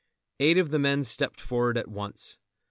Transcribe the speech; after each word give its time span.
Eight 0.39 0.57
of 0.57 0.71
the 0.71 0.79
men 0.79 1.03
stepped 1.03 1.39
forward 1.39 1.77
at 1.77 1.87
once. 1.87 2.39